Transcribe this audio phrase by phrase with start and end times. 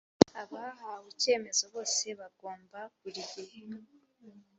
[0.41, 3.59] Abahawe icyemezo bose bagomba buri gihe